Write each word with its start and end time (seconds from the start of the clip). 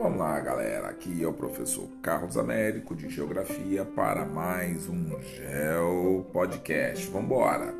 Vamos 0.00 0.18
lá, 0.18 0.40
galera. 0.40 0.88
Aqui 0.88 1.22
é 1.22 1.28
o 1.28 1.32
professor 1.34 1.86
Carlos 2.00 2.38
Américo 2.38 2.94
de 2.96 3.10
Geografia 3.10 3.84
para 3.84 4.24
mais 4.24 4.88
um 4.88 5.20
Geo 5.20 6.24
Podcast. 6.32 7.06
Vamos 7.08 7.26
embora. 7.26 7.74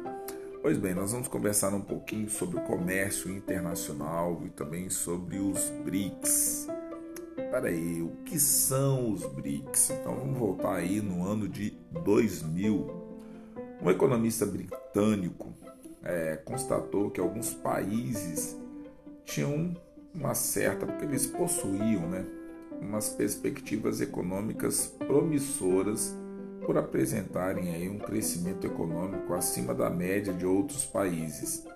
Pois 0.61 0.77
bem, 0.77 0.93
nós 0.93 1.13
vamos 1.13 1.29
conversar 1.29 1.73
um 1.73 1.81
pouquinho 1.81 2.29
sobre 2.29 2.59
o 2.59 2.61
comércio 2.61 3.35
internacional 3.35 4.39
e 4.45 4.51
também 4.51 4.91
sobre 4.91 5.39
os 5.39 5.71
BRICS. 5.83 6.69
Peraí, 7.37 8.03
o 8.03 8.11
que 8.27 8.39
são 8.39 9.15
os 9.15 9.25
BRICS? 9.25 9.89
Então 9.89 10.15
vamos 10.15 10.39
voltar 10.39 10.75
aí 10.75 11.01
no 11.01 11.27
ano 11.27 11.49
de 11.49 11.71
2000. 12.05 12.87
Um 13.81 13.91
economista 13.91 14.45
britânico 14.45 15.55
é, 16.05 16.37
constatou 16.37 17.11
que 17.11 17.19
alguns 17.19 17.55
países 17.55 18.55
tinham 19.25 19.75
uma 20.15 20.35
certa, 20.35 20.87
porque 20.87 21.05
eles 21.05 21.27
possuíam 21.27 22.09
né, 22.09 22.27
umas 22.81 23.11
perspectivas 23.11 24.01
econômicas 24.01 24.87
promissoras 24.87 26.15
por 26.65 26.77
apresentarem 26.77 27.75
aí 27.75 27.89
um 27.89 27.99
crescimento 27.99 28.67
econômico 28.67 29.33
acima 29.35 29.75
da 29.75 29.89
média 29.89 30.33
de 30.33 30.47
outros 30.47 30.85
países. 30.85 31.67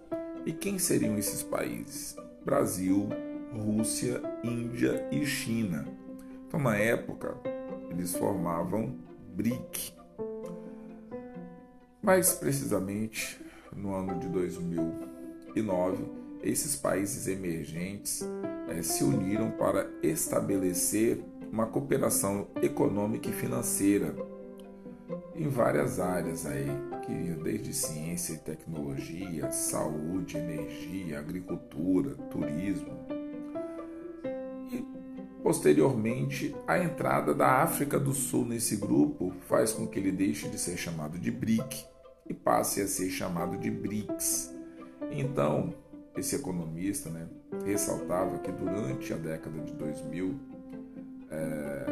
E 0.45 0.53
quem 0.53 0.79
seriam 0.79 1.17
esses 1.17 1.43
países? 1.43 2.17
Brasil, 2.45 3.09
Rússia, 3.53 4.21
Índia 4.43 5.09
e 5.11 5.25
China. 5.25 5.87
Então, 6.47 6.61
na 6.61 6.77
época, 6.77 7.35
eles 7.91 8.15
formavam 8.15 8.97
BRIC. 9.35 9.93
Mais 12.03 12.35
precisamente, 12.35 13.41
no 13.75 13.95
ano 13.95 14.19
de 14.19 14.29
2009, 14.29 16.24
esses 16.45 16.77
países 16.77 17.27
emergentes 17.27 18.23
eh, 18.69 18.83
se 18.83 19.03
uniram 19.03 19.51
para 19.53 19.91
estabelecer 20.03 21.25
uma 21.51 21.67
cooperação 21.67 22.47
econômica 22.61 23.31
e 23.31 23.33
financeira 23.33 24.15
em 25.35 25.49
várias 25.49 25.99
áreas 25.99 26.47
aí, 26.47 26.67
que 27.05 27.13
iam 27.13 27.39
desde 27.39 27.73
ciência 27.73 28.35
e 28.35 28.39
tecnologia, 28.39 29.51
saúde, 29.51 30.37
energia, 30.37 31.19
agricultura, 31.19 32.15
turismo. 32.31 33.07
E 34.71 34.85
posteriormente, 35.43 36.55
a 36.67 36.79
entrada 36.79 37.35
da 37.35 37.63
África 37.63 37.99
do 37.99 38.13
Sul 38.13 38.45
nesse 38.45 38.77
grupo 38.77 39.33
faz 39.49 39.73
com 39.73 39.87
que 39.87 39.99
ele 39.99 40.13
deixe 40.13 40.49
de 40.49 40.59
ser 40.59 40.77
chamado 40.77 41.19
de 41.19 41.31
BRIC 41.31 41.85
e 42.29 42.35
passe 42.35 42.81
a 42.81 42.87
ser 42.87 43.11
chamado 43.11 43.57
de 43.59 43.71
BRICS. 43.71 44.55
Então, 45.11 45.75
esse 46.17 46.37
economista 46.37 47.11
né, 47.11 47.27
ressaltava 47.65 48.39
que 48.39 48.53
durante 48.53 49.13
a 49.13 49.17
década 49.17 49.61
de 49.61 49.73
2000 49.73 50.35
é, 51.31 51.87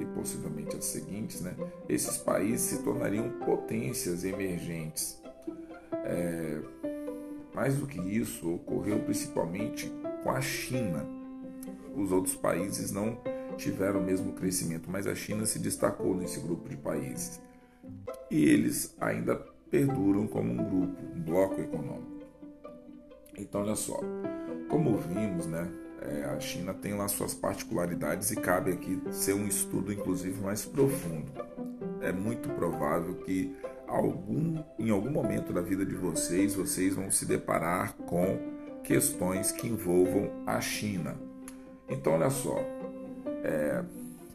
e 0.00 0.04
possivelmente 0.06 0.76
as 0.76 0.84
seguintes, 0.84 1.40
né, 1.40 1.54
esses 1.88 2.18
países 2.18 2.62
se 2.62 2.82
tornariam 2.82 3.30
potências 3.44 4.24
emergentes. 4.24 5.20
É, 6.04 6.60
mais 7.54 7.76
do 7.76 7.86
que 7.86 8.00
isso, 8.00 8.54
ocorreu 8.54 8.98
principalmente 9.00 9.92
com 10.22 10.30
a 10.30 10.40
China. 10.40 11.06
Os 11.94 12.10
outros 12.10 12.34
países 12.34 12.90
não 12.90 13.18
tiveram 13.56 14.00
o 14.00 14.02
mesmo 14.02 14.32
crescimento, 14.32 14.90
mas 14.90 15.06
a 15.06 15.14
China 15.14 15.44
se 15.44 15.58
destacou 15.58 16.14
nesse 16.16 16.40
grupo 16.40 16.68
de 16.68 16.76
países. 16.76 17.40
E 18.30 18.44
eles 18.44 18.94
ainda 18.98 19.36
perduram 19.70 20.26
como 20.26 20.52
um 20.52 20.56
grupo, 20.56 21.02
um 21.14 21.20
bloco 21.20 21.60
econômico. 21.60 22.11
Então, 23.36 23.62
olha 23.62 23.74
só, 23.74 24.00
como 24.68 24.96
vimos, 24.98 25.46
né, 25.46 25.68
é, 26.02 26.24
a 26.24 26.40
China 26.40 26.74
tem 26.74 26.94
lá 26.94 27.06
suas 27.08 27.34
particularidades 27.34 28.30
e 28.30 28.36
cabe 28.36 28.72
aqui 28.72 29.00
ser 29.10 29.34
um 29.34 29.46
estudo, 29.46 29.92
inclusive, 29.92 30.40
mais 30.40 30.64
profundo. 30.64 31.30
É 32.00 32.12
muito 32.12 32.48
provável 32.50 33.14
que 33.16 33.54
algum, 33.86 34.62
em 34.78 34.90
algum 34.90 35.10
momento 35.10 35.52
da 35.52 35.60
vida 35.60 35.84
de 35.84 35.94
vocês, 35.94 36.54
vocês 36.54 36.94
vão 36.94 37.10
se 37.10 37.24
deparar 37.24 37.94
com 37.94 38.38
questões 38.82 39.52
que 39.52 39.68
envolvam 39.68 40.30
a 40.46 40.60
China. 40.60 41.14
Então, 41.88 42.14
olha 42.14 42.30
só, 42.30 42.58
é, 43.44 43.84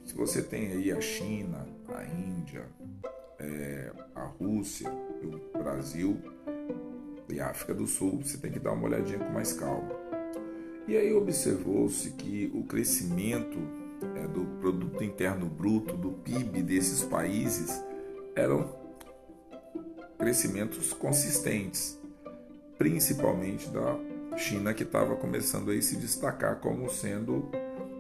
se 0.06 0.16
você 0.16 0.42
tem 0.42 0.72
aí 0.72 0.92
a 0.92 1.02
China, 1.02 1.68
a 1.94 2.06
Índia, 2.06 2.66
é, 3.40 3.92
a 4.16 4.24
Rússia, 4.24 4.90
o 5.22 5.58
Brasil, 5.58 6.18
e 7.30 7.40
África 7.40 7.74
do 7.74 7.88
Sul, 7.88 8.22
você 8.24 8.38
tem 8.38 8.52
que 8.52 8.60
dar 8.60 8.74
uma 8.74 8.86
olhadinha 8.86 9.20
com 9.20 9.32
mais 9.32 9.54
calma. 9.54 9.90
E 10.88 10.96
aí 10.96 11.14
observou-se 11.14 12.12
que 12.12 12.50
o 12.54 12.64
crescimento 12.64 13.58
é, 14.16 14.28
do 14.28 14.46
produto 14.62 15.04
interno 15.04 15.48
bruto, 15.48 15.96
do 15.96 16.12
PIB 16.12 16.62
desses 16.62 17.04
países, 17.04 17.84
eram 18.36 18.74
crescimentos 20.18 20.94
consistentes, 20.94 22.00
principalmente 22.78 23.70
da 23.70 23.98
China, 24.38 24.74
que 24.74 24.84
estava 24.84 25.16
começando 25.16 25.72
a 25.72 25.82
se 25.82 25.98
destacar 25.98 26.58
como 26.58 26.90
sendo 26.90 27.50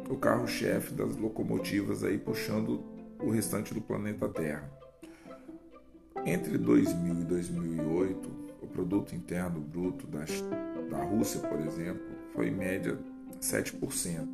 o 0.09 0.16
carro-chefe 0.16 0.94
das 0.94 1.16
locomotivas 1.18 2.04
aí 2.04 2.18
puxando 2.18 2.84
o 3.20 3.30
restante 3.30 3.74
do 3.74 3.82
planeta 3.82 4.30
Terra. 4.30 4.72
Entre 6.26 6.58
2000 6.58 7.22
e 7.22 7.24
2008, 7.26 8.30
o 8.30 8.47
produto 8.78 9.16
interno 9.16 9.60
bruto 9.60 10.06
da, 10.06 10.20
da 10.92 11.04
Rússia, 11.04 11.40
por 11.40 11.60
exemplo, 11.62 12.06
foi 12.36 12.50
em 12.50 12.56
média 12.56 12.96
7%. 13.42 14.28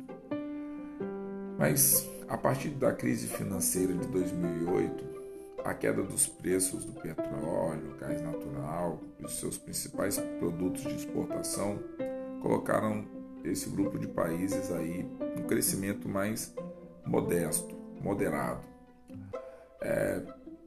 Mas 1.58 2.06
a 2.28 2.36
partir 2.36 2.68
da 2.68 2.92
crise 2.92 3.26
financeira 3.26 3.94
de 3.94 4.06
2008, 4.08 5.02
a 5.64 5.72
queda 5.72 6.02
dos 6.02 6.26
preços 6.26 6.84
do 6.84 6.92
petróleo, 6.92 7.96
gás 7.98 8.20
natural 8.20 9.00
e 9.18 9.24
os 9.24 9.32
seus 9.40 9.56
principais 9.56 10.18
produtos 10.38 10.82
de 10.82 10.94
exportação 10.94 11.78
colocaram 12.42 13.06
esse 13.44 13.70
grupo 13.70 13.98
de 13.98 14.08
países 14.08 14.70
aí 14.70 15.08
um 15.38 15.44
crescimento 15.44 16.06
mais 16.06 16.54
modesto, 17.06 17.74
moderado. 17.98 18.60
É, 19.80 20.20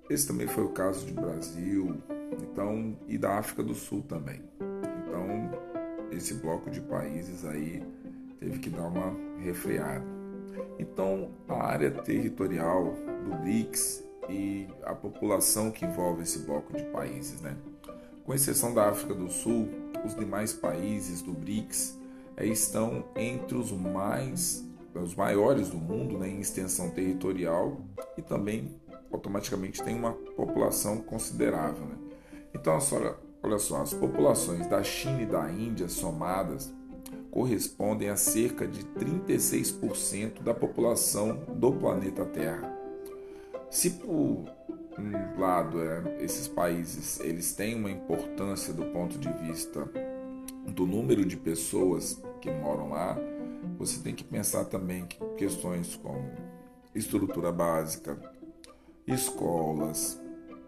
esse 0.10 0.26
também 0.26 0.48
foi 0.48 0.64
o 0.64 0.70
caso 0.70 1.06
de 1.06 1.14
Brasil, 1.14 2.02
então 2.42 2.98
e 3.08 3.18
da 3.18 3.38
África 3.38 3.64
do 3.64 3.76
Sul 3.76 4.04
também. 4.04 4.42
Então 4.60 5.52
esse 6.12 6.36
bloco 6.36 6.70
de 6.70 6.82
países 6.82 7.46
aí 7.46 7.84
teve 8.40 8.60
que 8.60 8.70
dar 8.70 8.88
uma 8.88 9.16
refreada. 9.40 10.06
Então 10.80 11.32
a 11.48 11.66
área 11.66 11.92
territorial 11.92 12.94
do 13.26 13.38
BRICS 13.42 14.04
e 14.30 14.68
a 14.84 14.94
população 14.94 15.72
que 15.72 15.86
envolve 15.86 16.24
esse 16.24 16.40
bloco 16.40 16.76
de 16.76 16.84
países, 16.86 17.42
né? 17.42 17.56
Com 18.26 18.34
exceção 18.34 18.74
da 18.74 18.90
África 18.90 19.14
do 19.14 19.30
Sul, 19.30 19.70
os 20.06 20.14
demais 20.14 20.54
países 20.54 21.22
do 21.22 21.32
BRICS 21.32 21.98
é, 22.36 22.46
estão 22.46 23.06
entre 23.16 23.58
os 23.58 23.72
mais 23.72 24.68
os 24.94 25.16
maiores 25.16 25.70
do 25.70 25.78
mundo 25.78 26.18
né, 26.18 26.28
em 26.28 26.40
extensão 26.40 26.90
territorial 26.90 27.80
e 28.18 28.22
também 28.22 28.76
automaticamente 29.12 29.84
tem 29.84 29.96
uma 29.96 30.14
população 30.14 30.98
considerável. 30.98 31.86
Né? 31.86 32.07
Então, 32.60 32.80
olha 33.44 33.60
só, 33.60 33.82
as 33.82 33.94
populações 33.94 34.68
da 34.68 34.84
China 34.84 35.22
e 35.22 35.26
da 35.26 35.50
Índia 35.52 35.88
somadas 35.88 36.74
correspondem 37.30 38.10
a 38.10 38.16
cerca 38.16 38.68
de 38.68 38.84
36% 38.84 40.42
da 40.42 40.54
população 40.54 41.36
do 41.48 41.72
planeta 41.72 42.26
Terra. 42.26 42.76
Se 43.70 43.92
por 43.92 44.46
um 44.98 45.40
lado 45.40 45.80
é, 45.80 46.24
esses 46.24 46.48
países 46.48 47.20
eles 47.20 47.54
têm 47.54 47.76
uma 47.76 47.92
importância 47.92 48.74
do 48.74 48.86
ponto 48.86 49.20
de 49.20 49.32
vista 49.34 49.88
do 50.70 50.88
número 50.88 51.24
de 51.24 51.38
pessoas 51.38 52.20
que 52.42 52.50
moram 52.50 52.90
lá, 52.90 53.16
você 53.78 54.02
tem 54.02 54.16
que 54.16 54.24
pensar 54.24 54.66
também 54.66 55.06
que 55.06 55.24
questões 55.36 55.96
como 55.96 56.32
estrutura 56.96 57.52
básica, 57.52 58.18
escolas, 59.06 60.20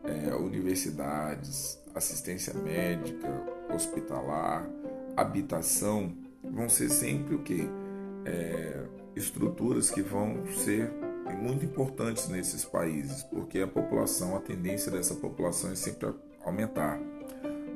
é, 0.09 0.35
universidades, 0.35 1.79
assistência 1.93 2.53
médica, 2.53 3.27
hospitalar, 3.73 4.67
habitação, 5.15 6.11
vão 6.43 6.67
ser 6.67 6.89
sempre 6.89 7.35
o 7.35 7.39
que? 7.39 7.69
É, 8.25 8.85
estruturas 9.15 9.89
que 9.89 10.01
vão 10.01 10.45
ser 10.47 10.91
muito 11.41 11.65
importantes 11.65 12.27
nesses 12.27 12.65
países, 12.65 13.23
porque 13.23 13.59
a 13.59 13.67
população, 13.67 14.35
a 14.35 14.39
tendência 14.39 14.91
dessa 14.91 15.15
população 15.15 15.71
é 15.71 15.75
sempre 15.75 16.13
aumentar. 16.43 16.99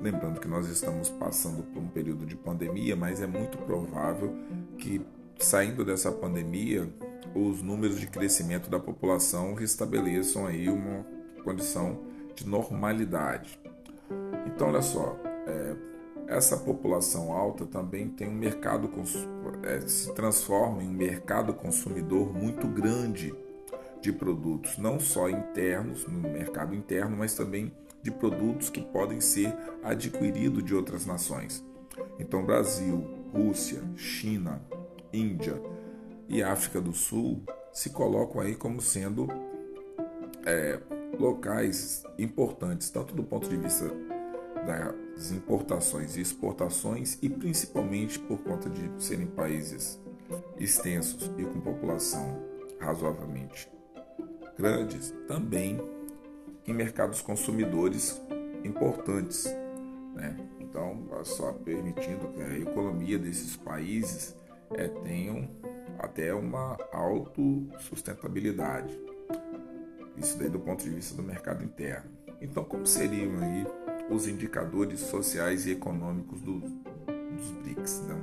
Lembrando 0.02 0.40
que 0.40 0.48
nós 0.48 0.68
estamos 0.68 1.10
passando 1.10 1.64
por 1.64 1.82
um 1.82 1.88
período 1.88 2.26
de 2.26 2.36
pandemia, 2.36 2.96
mas 2.96 3.22
é 3.22 3.28
muito 3.28 3.58
provável 3.60 4.36
que 4.78 5.02
saindo 5.38 5.86
dessa 5.86 6.12
pandemia, 6.12 6.90
os 7.36 7.62
números 7.62 8.00
de 8.00 8.08
crescimento 8.08 8.70
da 8.70 8.80
população 8.80 9.54
restabeleçam 9.54 10.46
aí 10.46 10.70
uma 10.70 11.06
condição 11.44 12.13
de 12.36 12.48
normalidade. 12.48 13.60
Então, 14.46 14.70
olha 14.70 14.82
só, 14.82 15.18
é, 15.48 15.76
essa 16.28 16.58
população 16.58 17.32
alta 17.32 17.66
também 17.66 18.10
tem 18.10 18.28
um 18.28 18.34
mercado 18.34 18.90
é, 19.64 19.82
se 19.82 20.14
transforma 20.14 20.84
em 20.84 20.88
um 20.88 20.94
mercado 20.94 21.54
consumidor 21.54 22.34
muito 22.34 22.68
grande 22.68 23.34
de 24.02 24.12
produtos, 24.12 24.78
não 24.78 25.00
só 25.00 25.30
internos 25.30 26.06
no 26.06 26.20
mercado 26.20 26.76
interno, 26.76 27.16
mas 27.18 27.34
também 27.34 27.72
de 28.02 28.12
produtos 28.12 28.70
que 28.70 28.82
podem 28.82 29.22
ser 29.22 29.56
adquiridos 29.82 30.64
de 30.64 30.76
outras 30.76 31.06
nações. 31.06 31.64
Então, 32.20 32.46
Brasil, 32.46 33.08
Rússia, 33.34 33.82
China, 33.96 34.62
Índia 35.12 35.62
e 36.28 36.44
África 36.44 36.82
do 36.82 36.94
Sul 36.94 37.42
se 37.72 37.92
colocam 37.92 38.42
aí 38.42 38.56
como 38.56 38.82
sendo 38.82 39.28
é, 40.46 40.80
locais 41.20 42.04
importantes, 42.18 42.90
tanto 42.90 43.14
do 43.14 43.24
ponto 43.24 43.48
de 43.48 43.58
vista 43.58 43.92
das 44.66 45.32
importações 45.32 46.16
e 46.16 46.22
exportações, 46.22 47.18
e 47.22 47.30
principalmente 47.30 48.18
por 48.20 48.40
conta 48.40 48.70
de 48.70 48.90
serem 49.04 49.28
países 49.28 50.00
extensos 50.58 51.30
e 51.38 51.44
com 51.44 51.62
população 51.62 52.42
razoavelmente 52.80 53.70
grandes, 54.58 55.14
também 55.28 55.80
em 56.66 56.74
mercados 56.74 57.22
consumidores 57.22 58.22
importantes. 58.64 59.46
Né? 60.14 60.38
Então, 60.60 61.08
só 61.24 61.54
permitindo 61.54 62.28
que 62.30 62.42
a 62.42 62.58
economia 62.58 63.18
desses 63.18 63.56
países 63.56 64.36
é, 64.76 64.88
tenham 64.88 65.50
até 66.00 66.34
uma 66.34 66.78
autossustentabilidade. 66.92 69.00
Isso 70.18 70.38
daí 70.38 70.50
do 70.50 70.60
ponto 70.60 70.84
de 70.84 70.90
vista 70.90 71.16
do 71.16 71.24
mercado 71.24 71.64
interno. 71.64 72.10
Então, 72.42 72.64
como 72.64 72.86
seriam 72.86 73.40
aí 73.40 73.66
os 74.10 74.28
indicadores 74.28 75.00
sociais 75.00 75.66
e 75.66 75.72
econômicos 75.72 76.42
do, 76.42 76.60
dos 76.60 77.52
BRICS? 77.62 78.02
Né? 78.02 78.16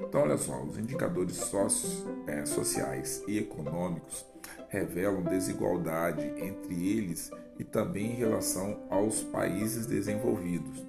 Então, 0.00 0.22
olha 0.22 0.36
só, 0.36 0.62
os 0.62 0.78
indicadores 0.78 1.36
soci, 1.36 2.04
é, 2.26 2.46
sociais 2.46 3.22
e 3.26 3.38
econômicos 3.38 4.24
revelam 4.68 5.22
desigualdade 5.22 6.22
entre 6.36 6.88
eles 6.88 7.30
e 7.58 7.64
também 7.64 8.12
em 8.12 8.14
relação 8.14 8.86
aos 8.90 9.22
países 9.22 9.86
desenvolvidos. 9.86 10.84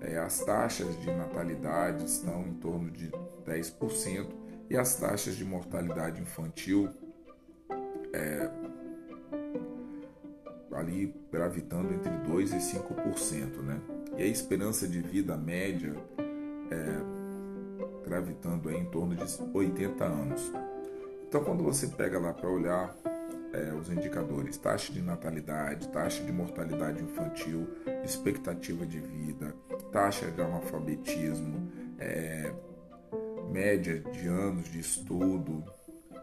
É, 0.00 0.18
as 0.18 0.40
taxas 0.40 1.00
de 1.00 1.10
natalidade 1.12 2.04
estão 2.04 2.42
em 2.42 2.54
torno 2.54 2.90
de 2.90 3.10
10% 3.46 4.26
e 4.68 4.76
as 4.76 4.96
taxas 4.96 5.36
de 5.36 5.44
mortalidade 5.44 6.20
infantil 6.20 6.88
é, 8.12 8.50
ali 10.74 11.14
gravitando 11.30 11.92
entre 11.92 12.10
2% 12.10 12.52
e 12.52 12.58
5%. 12.58 13.62
Né? 13.62 13.80
E 14.18 14.22
a 14.22 14.26
esperança 14.26 14.86
de 14.86 15.00
vida 15.00 15.36
média 15.36 15.94
é, 16.70 18.06
gravitando 18.08 18.70
em 18.70 18.84
torno 18.86 19.14
de 19.14 19.24
80 19.52 20.04
anos. 20.04 20.52
Então, 21.28 21.42
quando 21.42 21.64
você 21.64 21.86
pega 21.86 22.18
lá 22.18 22.32
para 22.32 22.48
olhar 22.48 22.94
é, 23.52 23.72
os 23.74 23.90
indicadores, 23.90 24.56
taxa 24.56 24.92
de 24.92 25.00
natalidade, 25.00 25.88
taxa 25.88 26.22
de 26.22 26.32
mortalidade 26.32 27.02
infantil, 27.02 27.68
expectativa 28.04 28.84
de 28.84 28.98
vida, 28.98 29.54
taxa 29.90 30.30
de 30.30 30.40
analfabetismo, 30.40 31.70
é, 31.98 32.52
média 33.50 34.00
de 34.00 34.26
anos 34.26 34.70
de 34.70 34.80
estudo, 34.80 35.62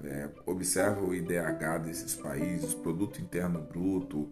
é, 0.03 0.29
observa 0.45 1.01
o 1.01 1.13
IDH 1.13 1.79
desses 1.83 2.15
países, 2.15 2.73
produto 2.73 3.21
interno 3.21 3.61
bruto, 3.61 4.31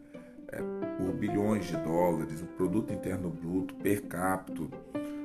é, 0.51 0.57
por 0.97 1.13
bilhões 1.13 1.65
de 1.65 1.77
dólares, 1.77 2.41
o 2.41 2.45
produto 2.45 2.94
interno 2.94 3.29
bruto 3.29 3.75
per 3.75 4.03
capita. 4.03 4.63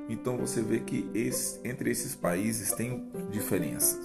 Então 0.08 0.36
você 0.36 0.60
vê 0.60 0.80
que 0.80 1.08
esse, 1.14 1.60
entre 1.66 1.90
esses 1.90 2.14
países 2.14 2.72
tem 2.72 3.08
diferenças. 3.30 4.04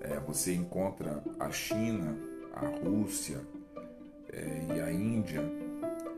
É, 0.00 0.20
você 0.20 0.54
encontra 0.54 1.22
a 1.40 1.50
China, 1.50 2.16
a 2.54 2.66
Rússia 2.66 3.40
é, 4.32 4.76
e 4.76 4.80
a 4.80 4.92
Índia 4.92 5.42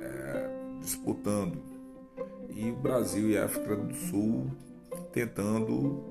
é, 0.01 0.51
disputando, 0.81 1.63
e 2.51 2.71
o 2.71 2.77
Brasil 2.77 3.31
e 3.31 3.39
a 3.39 3.45
África 3.45 3.77
do 3.77 3.95
Sul 3.95 4.51
tentando 5.13 6.03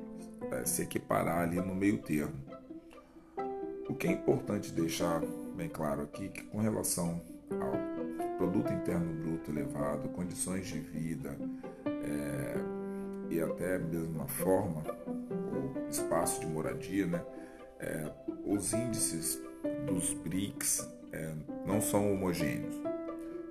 é, 0.52 0.66
se 0.66 0.82
equiparar 0.82 1.44
ali 1.44 1.58
no 1.58 1.76
meio 1.76 1.98
termo. 2.00 2.36
O 3.90 3.94
que 3.94 4.08
é 4.08 4.12
importante 4.12 4.72
deixar 4.72 5.22
bem 5.56 5.70
claro 5.70 6.04
aqui 6.04 6.26
é 6.26 6.28
que 6.30 6.44
com 6.44 6.60
relação 6.60 7.22
ao 7.50 7.97
produto 8.38 8.72
interno 8.72 9.14
bruto 9.24 9.52
elevado, 9.52 10.10
condições 10.10 10.68
de 10.68 10.80
vida 10.80 11.36
é, 11.86 12.56
e 13.30 13.42
até 13.42 13.78
mesmo 13.78 14.22
a 14.22 14.28
forma, 14.28 14.84
o 15.08 15.90
espaço 15.90 16.40
de 16.40 16.46
moradia, 16.48 17.06
né? 17.08 17.22
é, 17.80 18.10
os 18.46 18.74
índices 18.74 19.42
dos 19.86 20.14
BRICS 20.14 20.88
é, 21.12 21.34
não 21.66 21.82
são 21.82 22.14
homogêneos. 22.14 22.76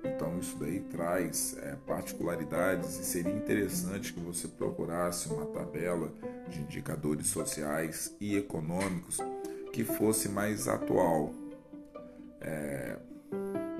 Então 0.03 0.39
isso 0.39 0.57
daí 0.57 0.79
traz 0.79 1.57
é, 1.61 1.75
particularidades 1.85 2.99
e 2.99 3.03
seria 3.03 3.33
interessante 3.33 4.13
que 4.13 4.19
você 4.19 4.47
procurasse 4.47 5.27
uma 5.29 5.45
tabela 5.47 6.11
de 6.49 6.61
indicadores 6.61 7.27
sociais 7.27 8.15
e 8.19 8.35
econômicos 8.35 9.17
que 9.73 9.83
fosse 9.83 10.29
mais 10.29 10.67
atual. 10.67 11.31
É, 12.39 12.97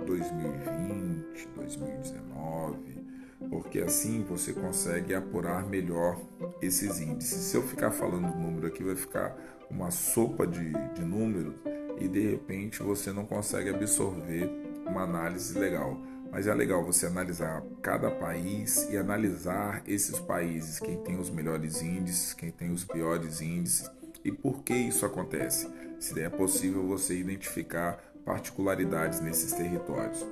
2020, 0.08 1.50
2019, 1.56 3.06
porque 3.50 3.80
assim 3.80 4.24
você 4.24 4.54
consegue 4.54 5.14
apurar 5.14 5.66
melhor 5.68 6.20
esses 6.62 7.00
índices. 7.00 7.44
Se 7.44 7.58
eu 7.58 7.62
ficar 7.62 7.92
falando 7.92 8.36
número 8.36 8.68
aqui, 8.68 8.84
vai 8.84 8.96
ficar 8.96 9.38
uma 9.70 9.92
sopa 9.92 10.48
de, 10.48 10.72
de 10.94 11.04
números 11.04 11.56
e 12.00 12.08
de 12.08 12.32
repente 12.32 12.82
você 12.82 13.12
não 13.12 13.26
consegue 13.26 13.70
absorver 13.70 14.50
uma 14.86 15.04
análise 15.04 15.58
legal. 15.58 16.00
Mas 16.32 16.46
é 16.46 16.54
legal 16.54 16.84
você 16.84 17.06
analisar 17.06 17.64
cada 17.82 18.12
país 18.12 18.88
e 18.90 18.98
analisar 18.98 19.82
esses 19.88 20.20
países, 20.20 20.80
quem 20.80 20.98
tem 20.98 21.18
os 21.20 21.30
melhores 21.30 21.82
índices, 21.82 22.34
quem 22.34 22.52
tem 22.52 22.72
os 22.72 22.84
piores 22.84 23.42
índices 23.42 23.90
e 24.24 24.32
por 24.32 24.62
que 24.64 24.74
isso 24.74 25.06
acontece. 25.06 25.70
Se 26.00 26.20
é 26.20 26.30
possível 26.30 26.86
você 26.86 27.18
identificar 27.18 27.98
particularidades 28.28 29.22
nesses 29.22 29.54
territórios. 29.54 30.24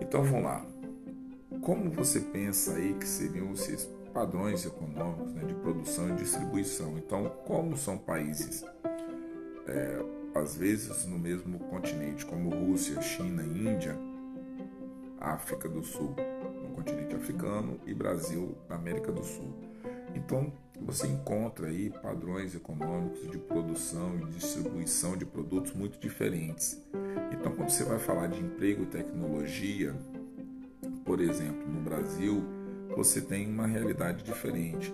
Então 0.00 0.24
vamos 0.24 0.44
lá. 0.44 0.66
Como 1.62 1.88
você 1.88 2.20
pensa 2.20 2.74
aí 2.74 2.94
que 2.94 3.06
seriam 3.06 3.52
esses 3.52 3.88
padrões 4.12 4.66
econômicos 4.66 5.32
né, 5.32 5.44
de 5.44 5.54
produção 5.54 6.10
e 6.10 6.16
distribuição? 6.16 6.98
Então, 6.98 7.30
como 7.46 7.76
são 7.76 7.96
países, 7.96 8.64
é, 9.68 10.04
às 10.34 10.56
vezes 10.56 11.06
no 11.06 11.18
mesmo 11.18 11.60
continente, 11.60 12.26
como 12.26 12.50
Rússia, 12.50 13.00
China, 13.00 13.42
Índia, 13.44 13.96
África 15.20 15.68
do 15.68 15.82
Sul, 15.82 16.14
no 16.62 16.74
continente 16.74 17.14
africano, 17.14 17.80
e 17.86 17.94
Brasil, 17.94 18.56
na 18.68 18.74
América 18.74 19.12
do 19.12 19.24
Sul. 19.24 19.54
Então, 20.14 20.52
você 20.80 21.06
encontra 21.06 21.68
aí 21.68 21.90
padrões 21.90 22.54
econômicos 22.54 23.30
de 23.30 23.38
produção 23.38 24.18
e 24.20 24.24
distribuição 24.26 25.16
de 25.16 25.24
produtos 25.24 25.72
muito 25.72 25.98
diferentes. 25.98 26.80
Então, 27.38 27.52
quando 27.52 27.70
você 27.70 27.84
vai 27.84 27.98
falar 27.98 28.28
de 28.28 28.40
emprego 28.40 28.82
e 28.82 28.86
tecnologia, 28.86 29.94
por 31.04 31.20
exemplo, 31.20 31.66
no 31.68 31.80
Brasil, 31.80 32.44
você 32.96 33.20
tem 33.20 33.48
uma 33.48 33.66
realidade 33.66 34.24
diferente. 34.24 34.92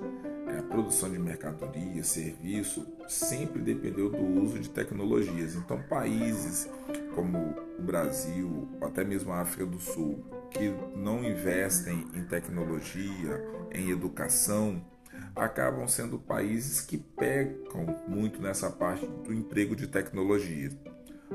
É, 0.49 0.59
a 0.59 0.63
produção 0.63 1.11
de 1.11 1.19
mercadoria, 1.19 2.03
serviço, 2.05 2.87
sempre 3.09 3.63
dependeu 3.63 4.11
do 4.11 4.43
uso 4.43 4.59
de 4.59 4.69
tecnologias. 4.69 5.55
Então, 5.55 5.83
países 5.89 6.69
como 7.15 7.55
o 7.79 7.83
Brasil, 7.83 8.69
até 8.83 9.05
mesmo 9.05 9.33
a 9.33 9.41
África 9.41 9.65
do 9.65 9.79
Sul, 9.79 10.25
que 10.51 10.71
não 10.97 11.25
investem 11.25 12.07
em 12.15 12.25
tecnologia, 12.25 13.43
em 13.71 13.91
educação, 13.91 14.85
acabam 15.35 15.87
sendo 15.89 16.19
países 16.19 16.81
que 16.81 16.99
pecam 16.99 17.87
muito 18.07 18.41
nessa 18.41 18.71
parte 18.71 19.07
do 19.07 19.33
emprego 19.33 19.75
de 19.75 19.87
tecnologia. 19.87 20.71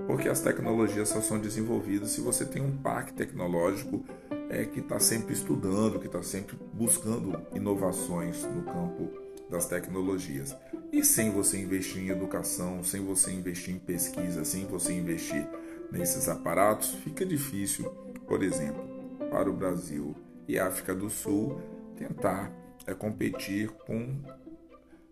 Porque 0.06 0.30
as 0.30 0.42
tecnologias 0.42 1.10
só 1.10 1.22
são 1.22 1.40
desenvolvidas 1.40 2.12
se 2.12 2.22
você 2.22 2.46
tem 2.46 2.62
um 2.62 2.78
parque 2.78 3.14
tecnológico 3.14 4.06
é, 4.50 4.66
que 4.66 4.80
está 4.80 5.00
sempre 5.00 5.34
estudando, 5.34 6.00
que 6.00 6.08
está 6.08 6.22
sempre 6.24 6.58
buscando 6.74 7.42
inovações 7.54 8.44
no 8.44 8.64
campo 8.64 9.10
das 9.50 9.68
tecnologias. 9.68 10.56
E 10.92 11.04
sem 11.04 11.32
você 11.32 11.60
investir 11.60 12.04
em 12.04 12.10
educação, 12.10 12.84
sem 12.84 13.04
você 13.04 13.32
investir 13.32 13.76
em 13.76 13.80
pesquisa, 13.80 14.46
sem 14.46 14.66
você 14.66 14.94
investir 14.94 15.48
nesses 15.92 16.28
aparatos, 16.28 16.92
fica 17.04 17.26
difícil, 17.26 17.90
por 18.28 18.44
exemplo, 18.44 18.84
para 19.30 19.50
o 19.50 19.54
Brasil 19.54 20.16
e 20.48 20.58
África 20.58 20.94
do 20.94 21.10
Sul 21.10 21.62
tentar 21.98 22.52
é, 22.86 22.94
competir 22.94 23.70
com 23.86 24.22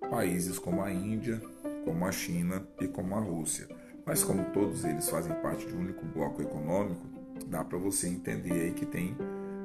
países 0.09 0.59
como 0.59 0.81
a 0.81 0.91
Índia, 0.91 1.41
como 1.83 2.05
a 2.05 2.11
China 2.11 2.65
e 2.79 2.87
como 2.87 3.15
a 3.15 3.19
Rússia. 3.19 3.67
Mas 4.05 4.23
como 4.23 4.45
todos 4.51 4.85
eles 4.85 5.09
fazem 5.09 5.33
parte 5.41 5.65
de 5.65 5.73
um 5.73 5.79
único 5.79 6.05
bloco 6.05 6.41
econômico, 6.41 7.01
dá 7.47 7.63
para 7.63 7.77
você 7.77 8.07
entender 8.07 8.53
aí 8.53 8.71
que 8.71 8.85
tem 8.85 9.15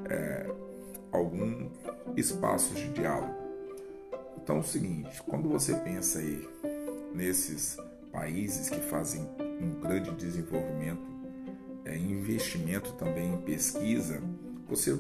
é, 0.09 0.51
algum 1.13 1.69
espaço 2.17 2.75
de 2.75 2.89
diálogo. 2.89 3.35
Então 4.43 4.57
é 4.57 4.61
o 4.61 4.65
seguinte, 4.65 5.23
quando 5.25 5.49
você 5.49 5.75
pensa 5.75 6.19
aí 6.19 6.49
nesses 7.15 7.77
países 8.11 8.69
que 8.69 8.81
fazem 8.81 9.29
um 9.61 9.81
grande 9.81 10.11
desenvolvimento, 10.13 11.03
é, 11.85 11.97
investimento 11.97 12.93
também 12.95 13.35
em 13.35 13.39
pesquisa, 13.43 14.21
você 14.67 14.99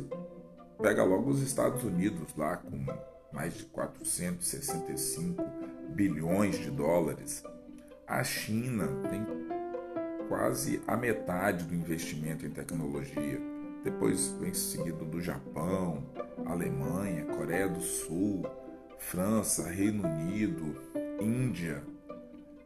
pega 0.80 1.02
logo 1.04 1.30
os 1.30 1.42
Estados 1.42 1.82
Unidos 1.84 2.34
lá 2.36 2.56
com 2.56 2.84
mais 3.32 3.54
de 3.54 3.64
465 3.64 5.42
bilhões 5.90 6.58
de 6.58 6.70
dólares. 6.70 7.42
A 8.10 8.24
China 8.24 8.88
tem 9.08 9.24
quase 10.26 10.82
a 10.84 10.96
metade 10.96 11.62
do 11.62 11.72
investimento 11.76 12.44
em 12.44 12.50
tecnologia. 12.50 13.40
Depois 13.84 14.32
vem 14.40 14.52
seguido 14.52 15.04
do 15.04 15.20
Japão, 15.20 16.02
Alemanha, 16.44 17.24
Coreia 17.26 17.68
do 17.68 17.80
Sul, 17.80 18.44
França, 18.98 19.68
Reino 19.68 20.08
Unido, 20.08 20.76
Índia. 21.20 21.84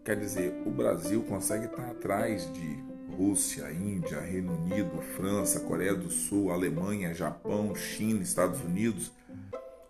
Quer 0.02 0.16
dizer, 0.18 0.62
o 0.64 0.70
Brasil 0.70 1.22
consegue 1.24 1.66
estar 1.66 1.90
atrás 1.90 2.50
de 2.50 2.82
Rússia, 3.14 3.70
Índia, 3.70 4.20
Reino 4.20 4.54
Unido, 4.54 5.02
França, 5.14 5.60
Coreia 5.60 5.94
do 5.94 6.10
Sul, 6.10 6.52
Alemanha, 6.52 7.12
Japão, 7.12 7.74
China, 7.74 8.22
Estados 8.22 8.62
Unidos. 8.62 9.12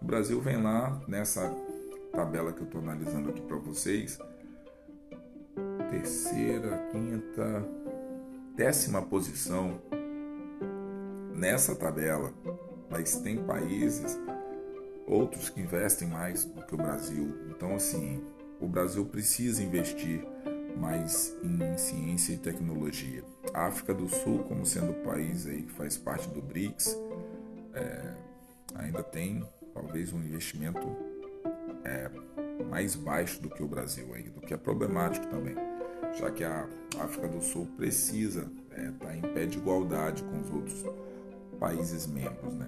O 0.03 0.05
Brasil 0.05 0.41
vem 0.41 0.61
lá 0.61 1.01
nessa 1.07 1.49
tabela 2.13 2.53
que 2.53 2.61
eu 2.61 2.67
estou 2.67 2.81
analisando 2.81 3.31
aqui 3.31 3.41
para 3.41 3.57
vocês. 3.57 4.19
Terceira, 5.95 6.89
quinta, 6.91 7.65
décima 8.57 9.01
posição 9.01 9.81
nessa 11.33 11.77
tabela. 11.77 12.33
Mas 12.91 13.17
tem 13.21 13.45
países, 13.45 14.19
outros 15.07 15.49
que 15.49 15.61
investem 15.61 16.09
mais 16.09 16.45
do 16.45 16.67
que 16.67 16.75
o 16.75 16.77
Brasil. 16.77 17.33
Então, 17.49 17.77
assim, 17.77 18.25
o 18.61 18.67
Brasil 18.67 19.07
precisa 19.07 19.63
investir 19.63 20.27
mais 20.77 21.37
em 21.45 21.79
ciência 21.79 22.33
e 22.33 22.39
tecnologia. 22.39 23.23
A 23.53 23.67
África 23.67 23.95
do 23.95 24.09
Sul, 24.09 24.41
como 24.41 24.67
sendo 24.67 24.91
o 24.91 25.05
país 25.05 25.47
aí 25.47 25.63
que 25.63 25.73
faz 25.73 25.97
parte 25.97 26.29
do 26.29 26.43
BRICS, 26.43 26.99
é, 27.73 28.15
ainda 28.75 29.03
tem 29.03 29.49
talvez 29.73 30.13
um 30.13 30.19
investimento 30.19 30.81
é, 31.85 32.11
mais 32.69 32.97
baixo 32.97 33.41
do 33.41 33.49
que 33.49 33.63
o 33.63 33.69
Brasil 33.69 34.13
aí, 34.13 34.25
do 34.25 34.41
que 34.41 34.53
é 34.53 34.57
problemático 34.57 35.27
também, 35.29 35.55
já 36.17 36.31
que 36.31 36.45
a 36.45 36.69
África 37.01 37.29
do 37.29 37.43
Sul 37.43 37.67
precisa 37.77 38.51
estar 38.71 38.83
é, 38.83 38.91
tá 38.93 39.17
em 39.17 39.21
pé 39.35 39.47
de 39.47 39.59
igualdade 39.59 40.23
com 40.23 40.41
os 40.41 40.51
outros 40.51 40.85
países 41.59 42.07
membros, 42.07 42.55
né? 42.55 42.67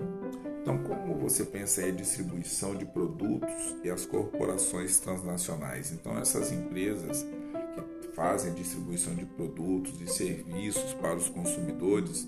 Então, 0.62 0.78
como 0.78 1.14
você 1.14 1.44
pensa 1.44 1.86
em 1.86 1.94
distribuição 1.94 2.74
de 2.74 2.84
produtos 2.84 3.76
e 3.84 3.90
as 3.90 4.04
corporações 4.04 4.98
transnacionais? 4.98 5.92
Então, 5.92 6.18
essas 6.18 6.50
empresas 6.50 7.24
que 8.00 8.08
fazem 8.08 8.52
distribuição 8.52 9.14
de 9.14 9.24
produtos 9.24 10.00
e 10.00 10.08
serviços 10.08 10.92
para 10.94 11.14
os 11.14 11.28
consumidores, 11.28 12.26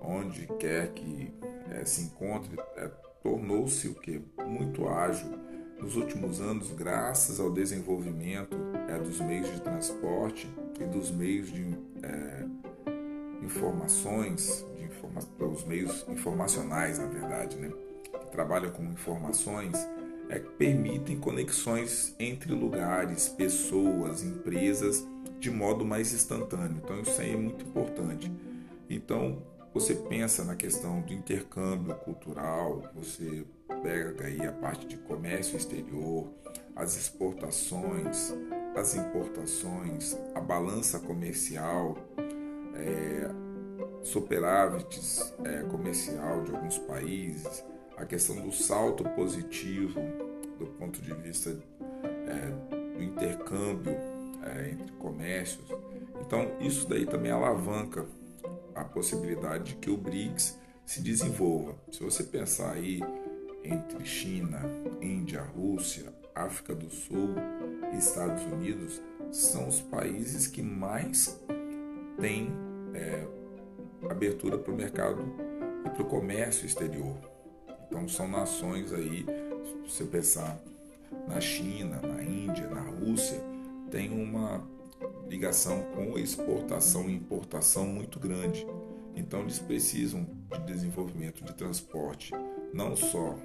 onde 0.00 0.46
quer 0.60 0.92
que 0.92 1.34
é, 1.72 1.84
se 1.84 2.02
encontre, 2.02 2.56
é, 2.76 2.88
tornou-se 3.20 3.88
o 3.88 3.94
que 3.94 4.22
muito 4.46 4.86
ágil 4.88 5.28
nos 5.80 5.96
últimos 5.96 6.40
anos, 6.40 6.70
graças 6.72 7.38
ao 7.38 7.50
desenvolvimento 7.50 8.56
é, 8.88 8.98
dos 8.98 9.20
meios 9.20 9.50
de 9.52 9.60
transporte 9.60 10.48
e 10.80 10.84
dos 10.84 11.10
meios 11.10 11.50
de 11.52 11.66
é, 12.02 12.44
informações, 13.42 14.64
de 14.76 14.84
informa 14.84 15.20
os 15.52 15.64
meios 15.64 16.04
informacionais, 16.08 16.98
na 16.98 17.06
verdade, 17.06 17.56
né, 17.56 17.70
que 18.02 18.30
trabalham 18.30 18.70
com 18.70 18.82
informações, 18.84 19.76
é, 20.28 20.38
permitem 20.38 21.18
conexões 21.18 22.14
entre 22.18 22.52
lugares, 22.52 23.28
pessoas, 23.28 24.22
empresas 24.22 25.06
de 25.38 25.50
modo 25.50 25.84
mais 25.84 26.12
instantâneo. 26.12 26.80
Então 26.82 27.00
isso 27.00 27.20
aí 27.20 27.32
é 27.32 27.36
muito 27.36 27.64
importante. 27.64 28.30
Então 28.88 29.42
você 29.72 29.94
pensa 29.94 30.44
na 30.44 30.56
questão 30.56 31.00
do 31.02 31.12
intercâmbio 31.12 31.94
cultural, 31.96 32.82
você 32.94 33.44
pega 33.86 34.26
aí 34.26 34.44
a 34.44 34.50
parte 34.50 34.84
de 34.84 34.96
comércio 34.96 35.56
exterior, 35.56 36.28
as 36.74 36.96
exportações, 36.96 38.34
as 38.74 38.96
importações, 38.96 40.18
a 40.34 40.40
balança 40.40 40.98
comercial, 40.98 41.96
é, 42.74 43.30
superávites 44.02 45.32
é, 45.44 45.62
comercial 45.62 46.42
de 46.42 46.50
alguns 46.50 46.78
países, 46.78 47.64
a 47.96 48.04
questão 48.04 48.34
do 48.40 48.50
salto 48.50 49.04
positivo 49.10 50.00
do 50.58 50.66
ponto 50.66 51.00
de 51.00 51.14
vista 51.14 51.56
é, 52.02 52.96
do 52.96 53.02
intercâmbio 53.04 53.92
é, 54.42 54.70
entre 54.72 54.92
comércios. 54.94 55.64
Então, 56.20 56.50
isso 56.60 56.88
daí 56.88 57.06
também 57.06 57.30
alavanca 57.30 58.04
a 58.74 58.82
possibilidade 58.82 59.74
de 59.74 59.76
que 59.76 59.90
o 59.90 59.96
BRICS 59.96 60.58
se 60.84 61.00
desenvolva. 61.00 61.76
Se 61.92 62.02
você 62.02 62.24
pensar 62.24 62.72
aí 62.72 63.00
entre 63.68 64.04
China, 64.04 64.60
Índia, 65.00 65.42
Rússia, 65.42 66.12
África 66.34 66.74
do 66.74 66.90
Sul 66.90 67.34
e 67.92 67.98
Estados 67.98 68.42
Unidos, 68.44 69.00
são 69.30 69.68
os 69.68 69.80
países 69.80 70.46
que 70.46 70.62
mais 70.62 71.40
têm 72.20 72.52
é, 72.94 73.26
abertura 74.08 74.58
para 74.58 74.72
o 74.72 74.76
mercado 74.76 75.22
e 75.84 75.90
para 75.90 76.02
o 76.02 76.06
comércio 76.06 76.66
exterior. 76.66 77.16
Então 77.86 78.08
são 78.08 78.28
nações 78.28 78.92
aí, 78.92 79.24
se 79.64 79.92
você 79.92 80.04
pensar 80.04 80.60
na 81.28 81.40
China, 81.40 82.00
na 82.00 82.22
Índia, 82.22 82.68
na 82.68 82.80
Rússia, 82.80 83.40
tem 83.90 84.10
uma 84.10 84.66
ligação 85.28 85.82
com 85.94 86.18
exportação 86.18 87.08
e 87.08 87.14
importação 87.14 87.86
muito 87.86 88.18
grande. 88.18 88.66
Então 89.14 89.40
eles 89.40 89.58
precisam 89.58 90.26
de 90.50 90.60
desenvolvimento 90.66 91.44
de 91.44 91.54
transporte, 91.54 92.32
não 92.72 92.96
só 92.96 93.36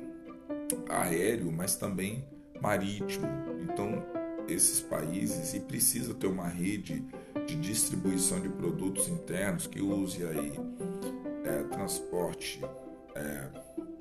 aéreo, 0.90 1.52
mas 1.52 1.76
também 1.76 2.26
marítimo. 2.62 3.28
Então 3.62 4.04
esses 4.48 4.82
países 4.82 5.54
e 5.54 5.60
precisa 5.60 6.14
ter 6.14 6.28
uma 6.28 6.48
rede 6.48 7.06
de 7.46 7.56
distribuição 7.56 8.40
de 8.40 8.50
produtos 8.50 9.08
internos 9.08 9.68
que 9.68 9.82
use 9.82 10.24
aí 10.24 10.54
é, 11.46 11.64
transporte 11.64 12.62
é, 13.16 13.48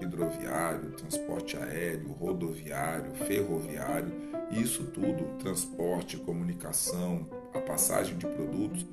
hidroviário, 0.01 0.93
transporte 0.93 1.57
aéreo, 1.57 2.13
rodoviário, 2.13 3.13
ferroviário, 3.15 4.13
isso 4.51 4.85
tudo, 4.85 5.37
transporte, 5.39 6.17
comunicação, 6.17 7.29
a 7.55 7.61
passagem 7.61 8.17
de 8.17 8.27
produtos, 8.27 8.87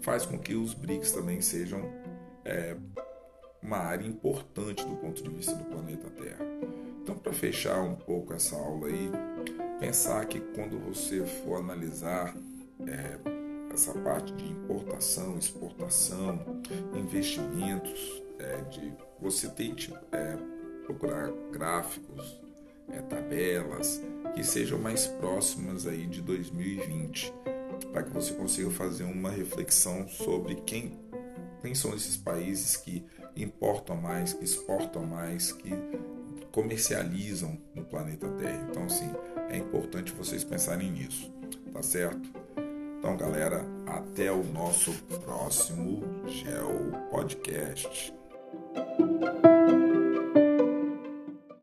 faz 0.00 0.24
com 0.24 0.38
que 0.38 0.54
os 0.54 0.74
BRICS 0.74 1.12
também 1.12 1.40
sejam 1.40 1.82
é, 2.44 2.76
uma 3.62 3.78
área 3.78 4.06
importante 4.06 4.84
do 4.84 4.96
ponto 4.96 5.22
de 5.22 5.30
vista 5.30 5.54
do 5.54 5.64
planeta 5.64 6.08
Terra. 6.10 6.44
Então, 7.02 7.16
para 7.16 7.32
fechar 7.32 7.80
um 7.82 7.94
pouco 7.94 8.32
essa 8.32 8.56
aula 8.56 8.88
aí, 8.88 9.10
pensar 9.78 10.24
que 10.26 10.40
quando 10.40 10.78
você 10.78 11.24
for 11.24 11.58
analisar 11.58 12.36
é, 12.86 13.18
essa 13.72 13.92
parte 13.94 14.32
de 14.34 14.50
importação, 14.50 15.38
exportação, 15.38 16.60
investimentos, 16.94 18.22
é, 18.38 18.56
de 18.70 18.92
você 19.20 19.48
tente 19.48 19.92
é, 20.12 20.36
procurar 20.84 21.30
gráficos, 21.52 22.40
é, 22.88 23.00
tabelas 23.02 24.00
que 24.34 24.42
sejam 24.42 24.78
mais 24.78 25.06
próximas 25.06 25.86
aí 25.86 26.06
de 26.06 26.20
2020, 26.20 27.32
para 27.92 28.02
que 28.02 28.10
você 28.10 28.34
consiga 28.34 28.70
fazer 28.70 29.04
uma 29.04 29.30
reflexão 29.30 30.08
sobre 30.08 30.56
quem, 30.56 30.98
quem 31.62 31.74
são 31.74 31.94
esses 31.94 32.16
países 32.16 32.76
que 32.76 33.04
importam 33.36 33.96
mais, 33.96 34.32
que 34.32 34.44
exportam 34.44 35.06
mais, 35.06 35.52
que 35.52 35.70
comercializam 36.52 37.58
no 37.74 37.84
planeta 37.84 38.28
Terra. 38.32 38.66
Então, 38.70 38.84
assim, 38.84 39.10
é 39.48 39.56
importante 39.56 40.12
vocês 40.12 40.44
pensarem 40.44 40.90
nisso, 40.90 41.32
tá 41.72 41.82
certo? 41.82 42.28
Então, 42.98 43.16
galera, 43.16 43.64
até 43.86 44.30
o 44.30 44.44
nosso 44.44 44.92
próximo 45.24 46.02
Geo 46.28 46.92
Podcast. 47.10 48.12